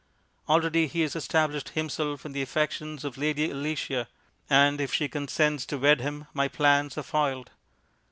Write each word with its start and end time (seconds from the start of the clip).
Already 0.49 0.87
he 0.87 1.01
has 1.01 1.15
established 1.15 1.69
himself 1.69 2.25
in 2.25 2.31
the 2.31 2.41
affections 2.41 3.05
of 3.05 3.19
Lady 3.19 3.51
Alicia, 3.51 4.07
and 4.49 4.81
if 4.81 4.91
she 4.91 5.07
consents 5.07 5.63
to 5.67 5.77
wed 5.77 6.01
him 6.01 6.25
my 6.33 6.47
plans 6.47 6.97
are 6.97 7.03
foiled. 7.03 7.51